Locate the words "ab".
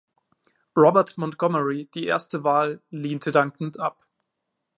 3.79-4.07